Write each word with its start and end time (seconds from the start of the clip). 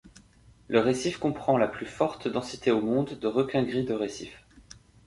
Le 0.67 0.79
récif 0.79 1.19
comprend 1.19 1.59
la 1.59 1.67
plus 1.67 1.85
forte 1.85 2.27
densité 2.27 2.71
au 2.71 2.81
monde 2.81 3.19
de 3.21 3.27
requins 3.27 3.61
gris 3.61 3.83
de 3.85 3.93
récif. 3.93 4.43